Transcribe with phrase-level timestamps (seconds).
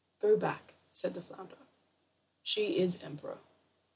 [0.19, 1.59] "Go back," said the flounder.
[2.41, 3.37] "She is emperor."